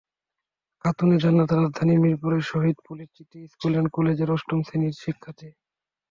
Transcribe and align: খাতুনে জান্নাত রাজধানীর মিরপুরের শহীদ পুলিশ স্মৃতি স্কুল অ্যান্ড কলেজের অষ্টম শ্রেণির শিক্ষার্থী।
খাতুনে 0.85 1.17
জান্নাত 1.23 1.51
রাজধানীর 1.53 2.01
মিরপুরের 2.03 2.43
শহীদ 2.51 2.77
পুলিশ 2.87 3.07
স্মৃতি 3.11 3.39
স্কুল 3.53 3.73
অ্যান্ড 3.73 3.89
কলেজের 3.95 4.33
অষ্টম 4.35 4.59
শ্রেণির 4.63 4.99
শিক্ষার্থী। 5.03 5.49